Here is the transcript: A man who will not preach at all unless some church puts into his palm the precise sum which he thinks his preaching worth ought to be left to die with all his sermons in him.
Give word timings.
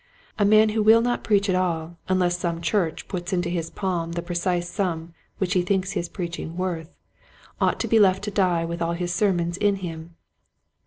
A 0.39 0.45
man 0.45 0.69
who 0.69 0.81
will 0.81 1.01
not 1.01 1.23
preach 1.23 1.47
at 1.47 1.53
all 1.55 1.99
unless 2.09 2.35
some 2.39 2.59
church 2.59 3.07
puts 3.07 3.33
into 3.33 3.49
his 3.49 3.69
palm 3.69 4.13
the 4.13 4.23
precise 4.23 4.67
sum 4.67 5.13
which 5.37 5.53
he 5.53 5.61
thinks 5.61 5.91
his 5.91 6.09
preaching 6.09 6.57
worth 6.57 6.95
ought 7.61 7.79
to 7.81 7.87
be 7.87 7.99
left 7.99 8.23
to 8.23 8.31
die 8.31 8.65
with 8.65 8.81
all 8.81 8.93
his 8.93 9.13
sermons 9.13 9.57
in 9.57 9.75
him. 9.75 10.15